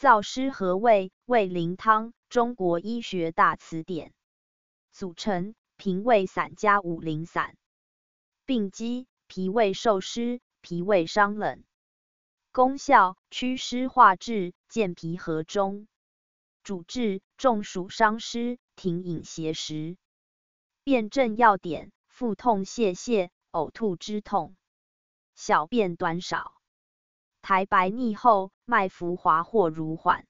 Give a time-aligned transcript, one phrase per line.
[0.00, 4.14] 燥湿和胃，胃灵汤，中国医学大辞典。
[4.92, 7.58] 组成：平胃散加五苓散。
[8.46, 11.64] 病机：脾胃受湿，脾胃伤冷。
[12.50, 15.86] 功效：祛湿化滞，健脾和中。
[16.62, 19.98] 主治：中暑伤湿，停饮邪食。
[20.82, 24.56] 辨证要点：腹痛泄泻，呕吐之痛，
[25.34, 26.54] 小便短少，
[27.42, 30.26] 苔白腻厚，脉浮滑或如缓。